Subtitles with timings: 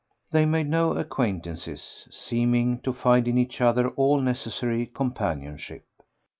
[0.31, 5.85] They made no acquaintances, seeming to find in each other all necessary companionship.